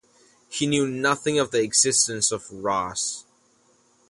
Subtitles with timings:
[0.49, 3.23] He knew nothing of the existence of Ross.